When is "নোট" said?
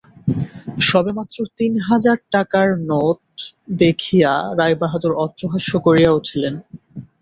2.89-3.21